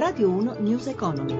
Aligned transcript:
Radio 0.00 0.30
1 0.30 0.54
News 0.60 0.86
Economy. 0.86 1.36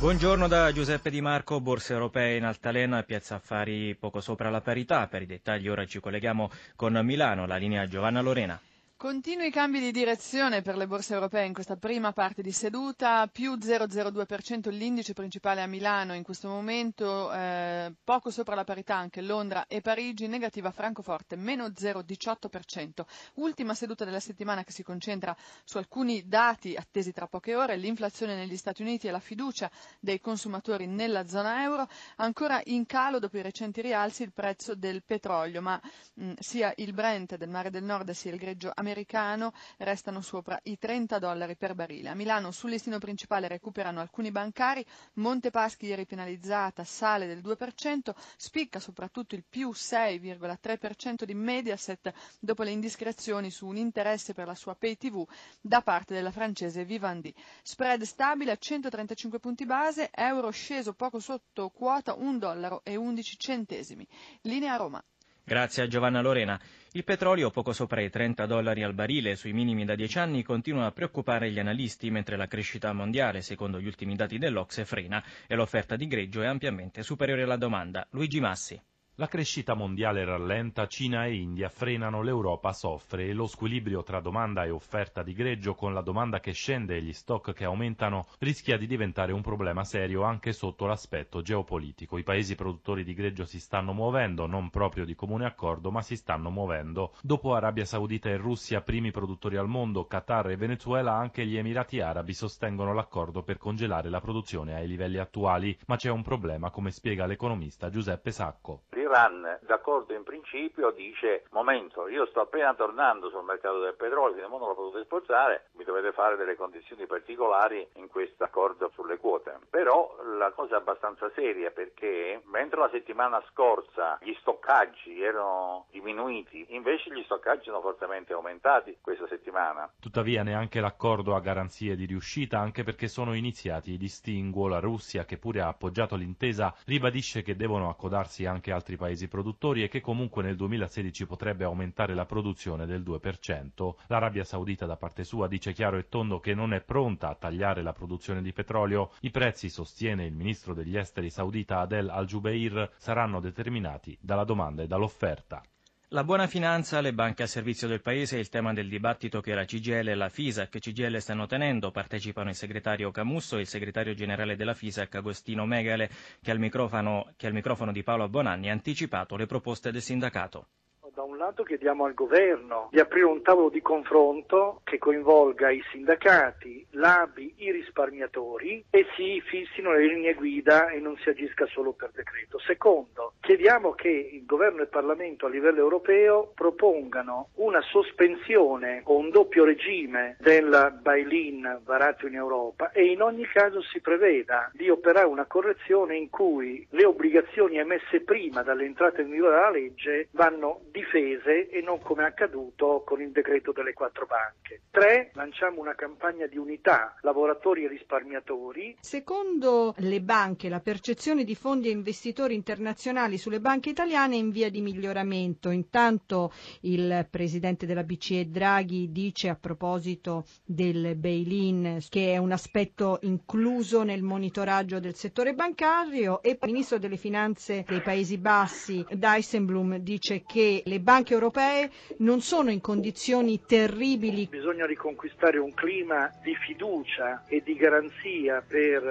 Buongiorno 0.00 0.48
da 0.48 0.72
Giuseppe 0.72 1.08
Di 1.08 1.20
Marco, 1.20 1.60
Borse 1.60 1.92
Europee 1.92 2.36
in 2.36 2.42
altalena, 2.42 3.04
Piazza 3.04 3.36
Affari 3.36 3.94
poco 3.94 4.20
sopra 4.20 4.50
la 4.50 4.60
parità. 4.60 5.06
Per 5.06 5.22
i 5.22 5.26
dettagli 5.26 5.68
ora 5.68 5.86
ci 5.86 6.00
colleghiamo 6.00 6.50
con 6.74 6.98
Milano, 7.04 7.46
la 7.46 7.54
linea 7.54 7.86
Giovanna 7.86 8.22
Lorena. 8.22 8.60
Continui 8.96 9.50
cambi 9.50 9.80
di 9.80 9.90
direzione 9.90 10.62
per 10.62 10.76
le 10.78 10.86
borse 10.86 11.12
europee 11.14 11.44
in 11.44 11.52
questa 11.52 11.76
prima 11.76 12.12
parte 12.12 12.40
di 12.40 12.52
seduta, 12.52 13.26
più 13.26 13.52
0,02% 13.54 14.70
l'indice 14.70 15.12
principale 15.12 15.60
a 15.60 15.66
Milano 15.66 16.14
in 16.14 16.22
questo 16.22 16.48
momento, 16.48 17.30
eh, 17.30 17.92
poco 18.02 18.30
sopra 18.30 18.54
la 18.54 18.64
parità 18.64 18.94
anche 18.94 19.20
Londra 19.20 19.66
e 19.66 19.82
Parigi, 19.82 20.26
negativa 20.26 20.70
Francoforte, 20.70 21.36
meno 21.36 21.66
0,18%. 21.66 23.04
Ultima 23.34 23.74
seduta 23.74 24.06
della 24.06 24.20
settimana 24.20 24.64
che 24.64 24.72
si 24.72 24.82
concentra 24.82 25.36
su 25.64 25.76
alcuni 25.76 26.26
dati 26.26 26.74
attesi 26.74 27.12
tra 27.12 27.26
poche 27.26 27.54
ore, 27.56 27.76
l'inflazione 27.76 28.36
negli 28.36 28.56
Stati 28.56 28.80
Uniti 28.80 29.06
e 29.06 29.10
la 29.10 29.20
fiducia 29.20 29.70
dei 30.00 30.18
consumatori 30.20 30.86
nella 30.86 31.26
zona 31.26 31.62
euro, 31.62 31.86
ancora 32.16 32.58
in 32.66 32.86
calo 32.86 33.18
dopo 33.18 33.36
i 33.36 33.42
recenti 33.42 33.82
rialzi 33.82 34.22
il 34.22 34.32
prezzo 34.32 34.74
del 34.74 35.02
petrolio, 35.04 35.60
ma 35.60 35.78
mh, 36.14 36.32
sia 36.38 36.72
il 36.76 36.94
Brent 36.94 37.36
del 37.36 37.50
Mare 37.50 37.68
del 37.68 37.82
Nord 37.84 38.10
sia 38.12 38.30
il 38.32 38.38
greggio 38.38 38.68
americano 38.68 38.83
americano 38.84 39.52
restano 39.78 40.20
sopra 40.20 40.60
i 40.64 40.76
30 40.78 41.18
dollari 41.18 41.56
per 41.56 41.74
barile. 41.74 42.10
A 42.10 42.14
Milano 42.14 42.50
sul 42.50 42.70
listino 42.70 42.98
principale 42.98 43.48
recuperano 43.48 44.00
alcuni 44.00 44.30
bancari, 44.30 44.84
Montepaschi 45.14 45.86
ieri 45.86 46.04
penalizzata 46.04 46.84
sale 46.84 47.26
del 47.26 47.40
2%, 47.40 48.12
spicca 48.36 48.78
soprattutto 48.78 49.34
il 49.34 49.44
più 49.48 49.70
6,3% 49.70 51.24
di 51.24 51.34
Mediaset 51.34 52.12
dopo 52.38 52.62
le 52.62 52.70
indiscrezioni 52.70 53.50
su 53.50 53.66
un 53.66 53.76
interesse 53.76 54.34
per 54.34 54.46
la 54.46 54.54
sua 54.54 54.74
pay 54.74 54.96
TV 54.96 55.26
da 55.60 55.80
parte 55.80 56.12
della 56.14 56.30
francese 56.30 56.84
Vivendi. 56.84 57.34
Spread 57.62 58.02
stabile 58.02 58.52
a 58.52 58.56
135 58.56 59.38
punti 59.38 59.64
base, 59.64 60.10
euro 60.12 60.50
sceso 60.50 60.92
poco 60.92 61.18
sotto 61.18 61.70
quota 61.70 62.14
1 62.14 62.38
dollaro 62.38 62.80
e 62.84 62.96
11 62.96 63.38
centesimi. 63.38 64.06
Linea 64.42 64.76
Roma. 64.76 65.02
Grazie 65.46 65.82
a 65.82 65.86
Giovanna 65.86 66.22
Lorena. 66.22 66.58
Il 66.92 67.04
petrolio, 67.04 67.50
poco 67.50 67.74
sopra 67.74 68.00
i 68.00 68.08
30 68.08 68.46
dollari 68.46 68.82
al 68.82 68.94
barile, 68.94 69.36
sui 69.36 69.52
minimi 69.52 69.84
da 69.84 69.94
10 69.94 70.18
anni, 70.18 70.42
continua 70.42 70.86
a 70.86 70.90
preoccupare 70.90 71.50
gli 71.50 71.58
analisti, 71.58 72.10
mentre 72.10 72.38
la 72.38 72.46
crescita 72.46 72.94
mondiale, 72.94 73.42
secondo 73.42 73.78
gli 73.78 73.86
ultimi 73.86 74.16
dati 74.16 74.38
dell'Ocse, 74.38 74.86
frena 74.86 75.22
e 75.46 75.54
l'offerta 75.54 75.96
di 75.96 76.06
greggio 76.06 76.40
è 76.40 76.46
ampiamente 76.46 77.02
superiore 77.02 77.42
alla 77.42 77.58
domanda. 77.58 78.06
Luigi 78.12 78.40
Massi. 78.40 78.80
La 79.18 79.28
crescita 79.28 79.74
mondiale 79.74 80.24
rallenta, 80.24 80.88
Cina 80.88 81.24
e 81.26 81.36
India 81.36 81.68
frenano, 81.68 82.20
l'Europa 82.20 82.72
soffre 82.72 83.28
e 83.28 83.32
lo 83.32 83.46
squilibrio 83.46 84.02
tra 84.02 84.18
domanda 84.18 84.64
e 84.64 84.70
offerta 84.70 85.22
di 85.22 85.34
greggio 85.34 85.76
con 85.76 85.94
la 85.94 86.00
domanda 86.00 86.40
che 86.40 86.50
scende 86.50 86.96
e 86.96 87.00
gli 87.00 87.12
stock 87.12 87.52
che 87.52 87.62
aumentano 87.62 88.26
rischia 88.40 88.76
di 88.76 88.88
diventare 88.88 89.30
un 89.30 89.40
problema 89.40 89.84
serio 89.84 90.24
anche 90.24 90.52
sotto 90.52 90.86
l'aspetto 90.86 91.42
geopolitico. 91.42 92.18
I 92.18 92.24
paesi 92.24 92.56
produttori 92.56 93.04
di 93.04 93.14
greggio 93.14 93.44
si 93.44 93.60
stanno 93.60 93.92
muovendo, 93.92 94.46
non 94.46 94.68
proprio 94.70 95.04
di 95.04 95.14
comune 95.14 95.46
accordo, 95.46 95.92
ma 95.92 96.02
si 96.02 96.16
stanno 96.16 96.50
muovendo. 96.50 97.14
Dopo 97.22 97.54
Arabia 97.54 97.84
Saudita 97.84 98.30
e 98.30 98.36
Russia, 98.36 98.80
primi 98.80 99.12
produttori 99.12 99.56
al 99.56 99.68
mondo, 99.68 100.08
Qatar 100.08 100.50
e 100.50 100.56
Venezuela, 100.56 101.14
anche 101.14 101.46
gli 101.46 101.56
Emirati 101.56 102.00
Arabi 102.00 102.34
sostengono 102.34 102.92
l'accordo 102.92 103.44
per 103.44 103.58
congelare 103.58 104.10
la 104.10 104.20
produzione 104.20 104.74
ai 104.74 104.88
livelli 104.88 105.18
attuali, 105.18 105.78
ma 105.86 105.94
c'è 105.94 106.10
un 106.10 106.22
problema, 106.22 106.70
come 106.70 106.90
spiega 106.90 107.26
l'economista 107.26 107.90
Giuseppe 107.90 108.32
Sacco 108.32 108.82
l'Iran, 109.04 109.58
d'accordo 109.62 110.14
in 110.14 110.22
principio, 110.22 110.90
dice 110.90 111.44
momento, 111.50 112.08
io 112.08 112.26
sto 112.26 112.40
appena 112.40 112.74
tornando 112.74 113.28
sul 113.28 113.44
mercato 113.44 113.80
del 113.80 113.94
petrolio, 113.94 114.34
fino 114.34 114.46
a 114.46 114.58
non 114.58 114.68
lo 114.68 114.74
potete 114.74 115.00
esportare, 115.00 115.66
mi 115.76 115.84
dovete 115.84 116.12
fare 116.12 116.36
delle 116.36 116.56
condizioni 116.56 117.06
particolari 117.06 117.86
in 117.96 118.08
questo 118.08 118.44
accordo 118.44 118.90
sulle 118.94 119.18
quote. 119.18 119.58
Però 119.68 120.16
la 120.38 120.50
cosa 120.52 120.76
è 120.76 120.78
abbastanza 120.78 121.30
seria 121.34 121.70
perché 121.70 122.40
mentre 122.46 122.80
la 122.80 122.88
settimana 122.90 123.42
scorsa 123.50 124.18
gli 124.22 124.34
stoccaggi 124.40 125.20
erano 125.20 125.86
diminuiti, 125.90 126.66
invece 126.70 127.12
gli 127.12 127.22
stoccaggi 127.24 127.64
sono 127.64 127.80
fortemente 127.80 128.32
aumentati 128.32 128.96
questa 129.00 129.26
settimana. 129.28 129.90
Tuttavia 130.00 130.42
neanche 130.42 130.80
l'accordo 130.80 131.34
ha 131.34 131.40
garanzie 131.40 131.96
di 131.96 132.06
riuscita, 132.06 132.58
anche 132.58 132.82
perché 132.84 133.08
sono 133.08 133.34
iniziati 133.34 133.92
i 133.92 133.98
distinguo. 133.98 134.68
La 134.68 134.80
Russia, 134.80 135.24
che 135.24 135.36
pure 135.36 135.60
ha 135.60 135.68
appoggiato 135.68 136.16
l'intesa, 136.16 136.74
ribadisce 136.86 137.42
che 137.42 137.56
devono 137.56 137.88
accodarsi 137.90 138.46
anche 138.46 138.72
altri 138.72 138.93
altri 138.94 138.96
paesi 138.96 139.28
produttori 139.28 139.82
e 139.82 139.88
che 139.88 140.00
comunque 140.00 140.42
nel 140.42 140.56
2016 140.56 141.26
potrebbe 141.26 141.64
aumentare 141.64 142.14
la 142.14 142.24
produzione 142.24 142.86
del 142.86 143.02
2%. 143.02 143.94
L'Arabia 144.06 144.44
Saudita 144.44 144.86
da 144.86 144.96
parte 144.96 145.24
sua 145.24 145.48
dice 145.48 145.72
chiaro 145.72 145.96
e 145.96 146.08
tondo 146.08 146.40
che 146.40 146.54
non 146.54 146.72
è 146.72 146.80
pronta 146.80 147.28
a 147.28 147.34
tagliare 147.34 147.82
la 147.82 147.92
produzione 147.92 148.42
di 148.42 148.52
petrolio. 148.52 149.10
I 149.20 149.30
prezzi, 149.30 149.68
sostiene 149.68 150.24
il 150.24 150.34
ministro 150.34 150.74
degli 150.74 150.96
esteri 150.96 151.30
saudita 151.30 151.80
Adel 151.80 152.08
Al-Jubeir, 152.08 152.92
saranno 152.96 153.40
determinati 153.40 154.16
dalla 154.20 154.44
domanda 154.44 154.82
e 154.82 154.86
dall'offerta. 154.86 155.62
La 156.08 156.22
buona 156.22 156.46
finanza, 156.46 157.00
le 157.00 157.14
banche 157.14 157.42
a 157.42 157.46
servizio 157.46 157.88
del 157.88 158.02
Paese 158.02 158.36
è 158.36 158.38
il 158.38 158.50
tema 158.50 158.74
del 158.74 158.88
dibattito 158.88 159.40
che 159.40 159.54
la 159.54 159.64
CGL 159.64 160.08
e 160.08 160.14
la 160.14 160.28
FISAC 160.28 160.78
CGL 160.78 161.16
stanno 161.16 161.46
tenendo. 161.46 161.90
Partecipano 161.90 162.50
il 162.50 162.54
segretario 162.54 163.10
Camusso 163.10 163.56
e 163.56 163.60
il 163.60 163.66
segretario 163.66 164.12
generale 164.12 164.54
della 164.54 164.74
FISAC 164.74 165.14
Agostino 165.14 165.64
Megale, 165.64 166.10
che 166.42 166.50
al 166.50 166.58
microfono, 166.58 167.32
che 167.36 167.46
al 167.46 167.54
microfono 167.54 167.90
di 167.90 168.02
Paolo 168.02 168.28
Bonanni 168.28 168.68
ha 168.68 168.72
anticipato 168.72 169.36
le 169.36 169.46
proposte 169.46 169.90
del 169.90 170.02
sindacato 170.02 170.66
da 171.14 171.22
un 171.22 171.36
lato 171.36 171.62
chiediamo 171.62 172.04
al 172.04 172.12
governo 172.12 172.88
di 172.90 172.98
aprire 172.98 173.26
un 173.26 173.40
tavolo 173.40 173.68
di 173.68 173.80
confronto 173.80 174.80
che 174.82 174.98
coinvolga 174.98 175.70
i 175.70 175.80
sindacati, 175.92 176.84
l'ABI, 176.90 177.54
i 177.58 177.70
risparmiatori 177.70 178.84
e 178.90 179.06
si 179.14 179.40
fissino 179.40 179.92
le 179.92 180.08
linee 180.08 180.34
guida 180.34 180.88
e 180.88 180.98
non 180.98 181.16
si 181.18 181.28
agisca 181.28 181.66
solo 181.66 181.92
per 181.92 182.10
decreto. 182.12 182.58
Secondo, 182.58 183.23
chiediamo 183.44 183.92
che 183.92 184.08
il 184.08 184.44
governo 184.44 184.80
e 184.80 184.82
il 184.84 184.88
Parlamento 184.88 185.46
a 185.46 185.50
livello 185.50 185.78
europeo 185.78 186.50
propongano 186.54 187.50
una 187.56 187.80
sospensione 187.82 189.02
o 189.04 189.16
un 189.16 189.30
doppio 189.30 189.64
regime 189.64 190.36
del 190.40 190.98
bail-in 191.00 191.80
varato 191.84 192.26
in 192.26 192.34
Europa 192.34 192.90
e 192.90 193.04
in 193.04 193.22
ogni 193.22 193.44
caso 193.46 193.82
si 193.82 194.00
preveda 194.00 194.70
di 194.72 194.88
operare 194.88 195.26
una 195.26 195.44
correzione 195.46 196.16
in 196.16 196.30
cui 196.30 196.84
le 196.90 197.04
obbligazioni 197.04 197.78
emesse 197.78 198.22
prima 198.22 198.62
dall'entrata 198.62 199.20
in 199.20 199.30
vigore 199.30 199.54
della 199.54 199.70
legge 199.70 200.28
vanno 200.32 200.80
di 200.90 201.04
difese 201.04 201.68
e 201.68 201.80
non 201.82 202.00
come 202.00 202.22
è 202.24 202.26
accaduto 202.26 203.02
con 203.04 203.20
il 203.20 203.30
decreto 203.30 203.72
delle 203.72 203.92
quattro 203.92 204.26
banche. 204.26 204.80
Tre, 204.90 205.30
lanciamo 205.34 205.80
una 205.80 205.94
campagna 205.94 206.46
di 206.46 206.56
unità 206.56 207.14
lavoratori 207.20 207.84
e 207.84 207.88
risparmiatori. 207.88 208.96
Secondo 209.00 209.94
le 209.98 210.20
banche 210.20 210.68
la 210.68 210.80
percezione 210.80 211.44
di 211.44 211.54
fondi 211.54 211.88
e 211.88 211.92
investitori 211.92 212.54
internazionali 212.54 213.33
sulle 213.38 213.60
banche 213.60 213.90
italiane 213.90 214.36
in 214.36 214.50
via 214.50 214.70
di 214.70 214.80
miglioramento. 214.80 215.70
Intanto 215.70 216.52
il 216.80 217.26
presidente 217.30 217.86
della 217.86 218.02
BCE 218.04 218.50
Draghi 218.50 219.10
dice 219.12 219.48
a 219.48 219.56
proposito 219.56 220.44
del 220.64 221.14
bail-in 221.16 221.98
che 222.08 222.32
è 222.32 222.36
un 222.36 222.52
aspetto 222.52 223.18
incluso 223.22 224.02
nel 224.02 224.22
monitoraggio 224.22 225.00
del 225.00 225.14
settore 225.14 225.54
bancario 225.54 226.42
e 226.42 226.50
il 226.50 226.58
ministro 226.62 226.98
delle 226.98 227.16
finanze 227.16 227.84
dei 227.86 228.00
Paesi 228.00 228.38
Bassi 228.38 229.04
Dijsselbloem 229.10 229.96
dice 229.98 230.42
che 230.46 230.82
le 230.84 231.00
banche 231.00 231.32
europee 231.34 231.90
non 232.18 232.40
sono 232.40 232.70
in 232.70 232.80
condizioni 232.80 233.60
terribili. 233.66 234.46
Bisogna 234.50 234.86
riconquistare 234.86 235.58
un 235.58 235.72
clima 235.74 236.30
di 236.42 236.54
fiducia 236.54 237.44
e 237.46 237.62
di 237.64 237.74
garanzia 237.74 238.62
per 238.66 239.02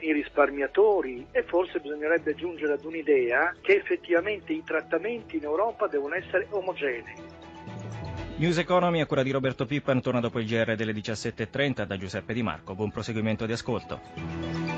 uh, 0.00 0.04
i 0.04 0.12
risparmiatori 0.12 1.26
e 1.30 1.42
forse 1.44 1.78
bisognerebbe 1.80 2.34
giungere 2.34 2.72
ad 2.74 2.84
un'idea 2.84 3.54
che 3.70 3.76
effettivamente 3.76 4.52
i 4.52 4.64
trattamenti 4.64 5.36
in 5.36 5.44
Europa 5.44 5.86
devono 5.86 6.16
essere 6.16 6.48
omogenei. 6.50 7.04
News 8.38 8.58
Economy 8.58 9.00
a 9.00 9.06
cura 9.06 9.22
di 9.22 9.30
Roberto 9.30 9.64
Pippan 9.64 10.00
torna 10.00 10.18
dopo 10.18 10.40
il 10.40 10.46
GR 10.46 10.74
delle 10.74 10.92
17.30 10.92 11.84
da 11.84 11.96
Giuseppe 11.96 12.32
Di 12.32 12.42
Marco. 12.42 12.74
Buon 12.74 12.90
proseguimento 12.90 13.46
di 13.46 13.52
ascolto. 13.52 14.69